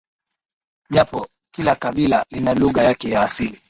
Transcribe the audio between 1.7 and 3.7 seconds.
kabila lina lugha yake ya asili